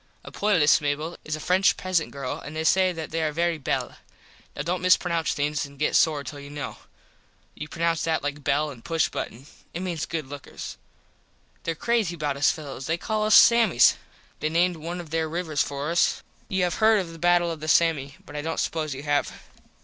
A 0.23 0.31
poilus 0.31 0.81
Mable 0.81 1.15
is 1.23 1.35
a 1.35 1.39
French 1.39 1.77
peasant 1.77 2.09
girl 2.09 2.39
an 2.39 2.55
they 2.55 2.63
say 2.63 2.91
that 2.91 3.11
they 3.11 3.21
are 3.21 3.31
very 3.31 3.59
belle. 3.59 3.97
(Now 4.55 4.63
don't 4.63 4.81
mispronounce 4.81 5.31
things 5.35 5.63
an 5.63 5.77
get 5.77 5.95
sore 5.95 6.23
till 6.23 6.39
you 6.39 6.49
know. 6.49 6.77
You 7.53 7.67
pronounce 7.67 8.01
that 8.05 8.23
like 8.23 8.33
the 8.33 8.39
bell 8.41 8.71
in 8.71 8.81
push 8.81 9.09
button. 9.09 9.45
It 9.75 9.81
means 9.81 10.07
good 10.07 10.25
lookers.) 10.25 10.77
There 11.65 11.75
crazy 11.75 12.15
about 12.15 12.35
us 12.35 12.49
fellos. 12.51 12.87
They 12.87 12.97
call 12.97 13.25
us 13.27 13.35
Sammies. 13.35 13.93
They 14.39 14.49
named 14.49 14.77
one 14.77 14.99
of 14.99 15.11
there 15.11 15.29
rivers 15.29 15.61
for 15.61 15.91
us. 15.91 16.23
You 16.47 16.63
have 16.63 16.81
heard 16.81 16.99
of 16.99 17.11
the 17.11 17.19
battle 17.19 17.51
of 17.51 17.59
the 17.59 17.67
Samme. 17.67 18.13
But 18.25 18.35
I 18.35 18.41
dont 18.41 18.59
suppose 18.59 18.95
you 18.95 19.03
have. 19.03 19.31